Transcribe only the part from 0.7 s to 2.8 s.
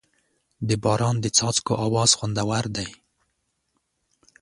باران د څاڅکو اواز خوندور